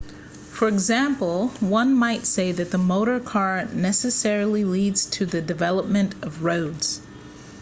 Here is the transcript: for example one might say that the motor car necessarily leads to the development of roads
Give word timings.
for 0.51 0.67
example 0.67 1.49
one 1.59 1.93
might 1.93 2.25
say 2.25 2.51
that 2.51 2.71
the 2.71 2.77
motor 2.79 3.19
car 3.19 3.65
necessarily 3.71 4.65
leads 4.65 5.05
to 5.05 5.27
the 5.27 5.43
development 5.43 6.15
of 6.23 6.43
roads 6.43 6.99